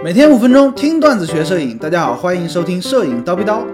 [0.00, 3.66] 每天五分钟听段子学摄影，大家好，欢迎收听摄影刀逼刀。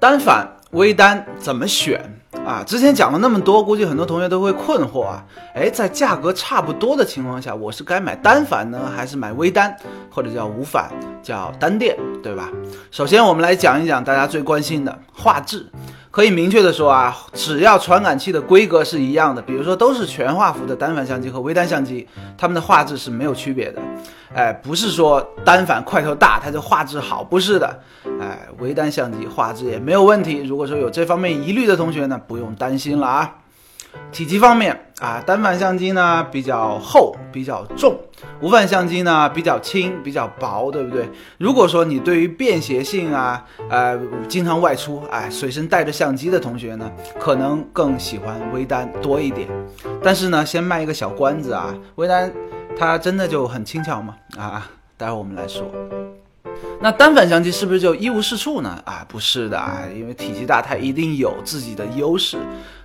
[0.00, 2.02] 单反、微单怎么选
[2.44, 2.64] 啊？
[2.66, 5.24] 之前讲了那么多，估计很多同学都会困惑啊。
[5.54, 9.76] 哎，在价格差不多的情况下，我是该买单反呢，还是买微单，
[10.10, 10.90] 或者叫无反，
[11.22, 12.50] 叫单电，对吧？
[12.90, 15.66] 首先，我们来讲一讲大家最关心的画质。
[16.10, 22.06] 可以明确的说啊，只要传感器的规格是一样的，比如说都是全画幅的单反相机和微单相机，
[22.36, 23.80] 它们的画质是没有区别的。
[24.34, 27.80] 哎，不是说单反块头大它就画质好，不是的。
[28.20, 30.42] 哎，微单相机画质也没有问题。
[30.42, 33.34] 如果说有这方面疑虑的同学呢，不用担心了啊。
[34.10, 37.92] 体积方面啊，单反相机呢比较厚，比较重；
[38.40, 41.08] 无反相机呢比较轻，比较薄，对不对？
[41.38, 49.48] 如果说你对于便携性啊，呃，经常外出，哎，随身带着相机的同学呢，可能更喜欢微单多一点。
[50.02, 52.30] 但是呢，先卖一个小关子啊，微单
[52.78, 54.14] 它真的就很轻巧吗？
[54.38, 55.64] 啊，待会儿我们来说。
[56.80, 58.80] 那单反相机是不是就一无是处呢？
[58.84, 62.38] 啊，不是的啊，因为体积大，它一定有自己的优势。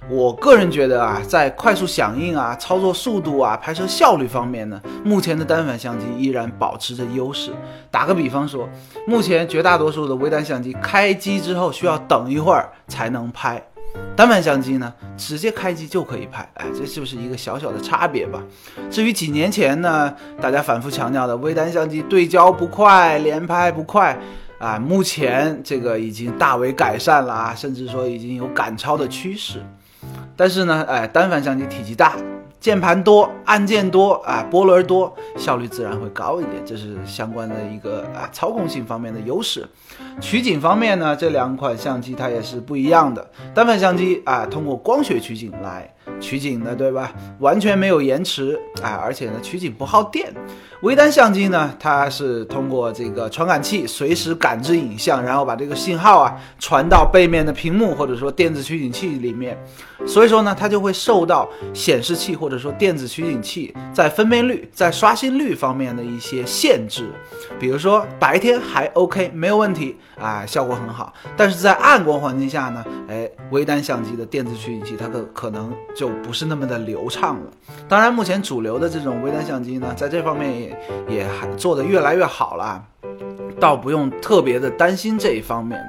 [0.10, 7.52] 我个人觉得啊，在快速响应啊、操作速度啊、拍摄效率方面呢，目前的单反相机依然保持着优势。
[7.90, 8.70] 打个比方说，
[9.08, 13.62] 目前绝大多数的微单相机开机之后需要等一会儿才能拍。
[14.16, 18.42] 单反相机呢，直接开机就可以拍，哎，这是不是一个小小的差别吧。
[18.90, 24.18] 至于几年前呢，大家反复强调的微单相机对焦不快，连拍不快，
[24.60, 29.64] 啊，目前这个已经大为改善了啊，甚至说已经有赶超的趋势。
[30.36, 32.16] 但是呢，哎，单反相机体积大。
[32.60, 39.68] 键盘多，按键多啊，波轮多，效率自然会高一点，这是相关的一个啊操控性方面的优势。
[40.20, 43.26] 取景方面呢，这两款相机它也是不一样的。
[43.54, 47.14] 单反相机啊，通过光学取景来取景的，对吧？
[47.40, 50.34] 完全没有延迟啊，而且呢，取景不耗电。
[50.82, 59.58] 微单相机呢，它是通过这个传感器随时感知影像，然后把这个信号啊传到背面的屏幕或者说电子取景器里面，
[60.05, 67.10] 所以说呢，它就会受到显示器或者说电子取景器在分辨率、在刷新率方面的一些限制。
[67.60, 77.52] 比如说白天还 OK 没有问题啊，效果很好，但是在暗光环境下呢，哎，微单相机的电子取景器它可可能就不是那么的流畅了。
[77.88, 80.78] 当然，目前主流的这种微单相机呢，在这方面也。
[81.10, 82.84] 也还做得越来越好了，
[83.60, 85.82] 倒不用特别的担心这一方面。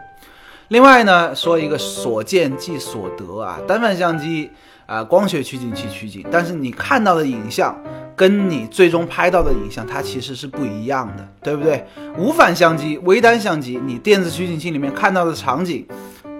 [0.68, 4.50] 另外呢，说一个所见即所得啊，单反相机
[4.86, 7.76] 啊，光学取景器取景，但是你看到的影像
[8.16, 11.84] 跟你最终拍到的影像，它其实是不一样的，对不对？
[12.16, 15.86] 无反相机、微单相机，你电子取景器里面看到的场景。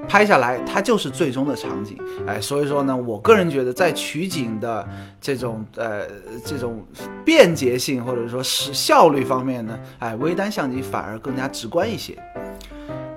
[0.07, 4.87] 拍下来，它就是最终的场景，哎，所以说呢，我个人觉得在取景的
[5.21, 6.07] 这种呃
[6.45, 6.83] 这种
[7.25, 12.17] 便捷性或者说是效率方面呢，哎，微单相机反而更加直观一些。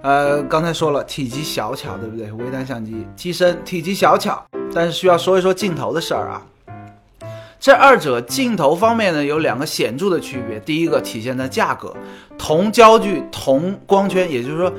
[0.02, 2.30] 呃，刚才说了体积小巧，对不对？
[2.31, 4.44] 微单相机机身体积小巧，
[4.74, 6.41] 但是需要说一说镜头的事儿啊。
[7.59, 10.59] 这二者镜头方面呢，有两个显著的区别。
[10.59, 11.96] 第一个体现在价格，
[12.38, 14.74] 同焦距同光圈，也就是说。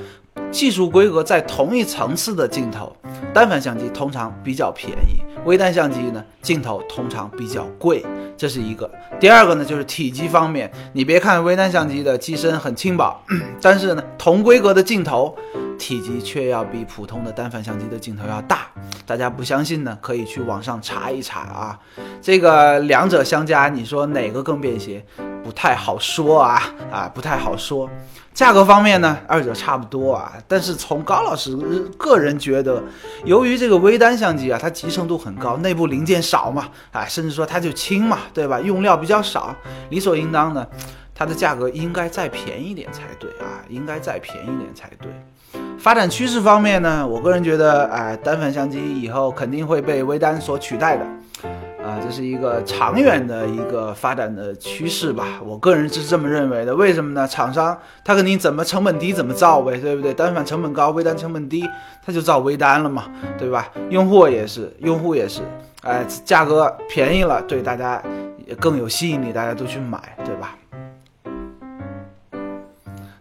[0.52, 2.94] 技术规格在同一层次的镜头，
[3.32, 8.04] 单反相机通常比较便宜，微单相机呢镜头通常比较贵，
[8.36, 8.88] 这是一个。
[9.18, 13.18] 第二个呢就是体积方面，你别看微单相机的机身很轻薄，
[13.62, 15.34] 但是呢同规格的镜头
[15.78, 18.68] 体积却要比普通的单反相机的镜头要大。
[19.06, 21.78] 大家不相信呢，可以去网上查一查啊。
[22.20, 25.04] 这个两者相加，你说哪个更便携？
[25.44, 27.88] 不太好说啊啊，不太好说。
[28.34, 30.32] 价格方面呢，二者差不多啊。
[30.48, 31.54] 但是从高老师
[31.98, 32.82] 个人觉得，
[33.24, 38.58] 由于这个微单相机啊，它集成度很高，内部零件少嘛，啊，甚至说它就轻嘛，对吧？
[38.60, 39.54] 用料比较少，
[39.90, 40.66] 理所应当的，
[41.14, 45.10] 它的价格应该再便宜点才对啊，应该再便宜点才对。
[45.78, 51.06] 发展趋势方面呢，我个人觉得，哎，单反相机以后肯定会被微单所取代的。
[51.92, 56.74] 啊，这是一个长远的一个发展的趋势吧，我个人是这么认为的。
[56.74, 57.28] 为什么呢？
[57.28, 60.14] 厂商他肯定怎么成本低怎么造呗，对不对？
[60.14, 61.68] 单反成本高，微单成本低，
[62.04, 63.04] 他就造微单了嘛，
[63.38, 63.68] 对吧？
[63.90, 65.42] 用户也是，用户也是，
[65.82, 68.02] 哎，价格便宜了，对大家
[68.46, 70.56] 也更有吸引力，大家都去买，对吧？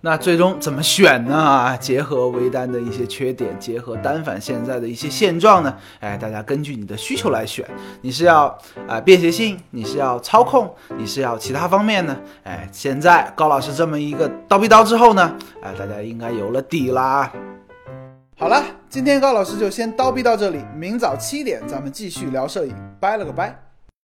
[0.04, 1.36] 那最终怎么选呢？
[1.36, 5.78] 啊，结合微单的一些缺点，结合单反现在的一些现状呢？
[6.00, 7.64] 哎，大家根据你的需求来选。
[8.02, 8.48] 你是要
[8.88, 12.18] 啊便携性，你是要操控，你是要其他方面呢？
[12.44, 17.32] 哎，现在高老师这么一个刀逼刀之后呢，哎，大家应该有了底啦。
[18.40, 23.71] 好了，今天高老师就先刀逼到这里，明早七点咱们继续聊摄影，拜了个拜。